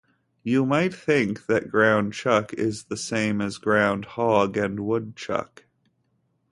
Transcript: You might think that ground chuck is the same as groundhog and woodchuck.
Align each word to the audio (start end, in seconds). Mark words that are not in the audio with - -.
You 0.41 0.65
might 0.65 0.95
think 0.95 1.45
that 1.45 1.69
ground 1.69 2.13
chuck 2.13 2.55
is 2.55 2.85
the 2.85 2.97
same 2.97 3.39
as 3.39 3.59
groundhog 3.59 4.57
and 4.57 4.79
woodchuck. 4.79 5.65